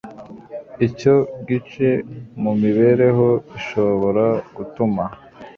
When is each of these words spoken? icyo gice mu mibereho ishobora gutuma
icyo 0.87 1.15
gice 1.47 1.87
mu 2.41 2.51
mibereho 2.61 3.27
ishobora 3.59 4.25
gutuma 4.55 5.03